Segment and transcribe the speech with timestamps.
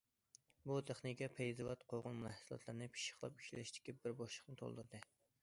[0.69, 5.05] بۇ تېخنىكا پەيزىۋات قوغۇن مەھسۇلاتلىرىنى پىششىقلاپ ئىشلەشتىكى بىر بوشلۇقنى تولدۇردى.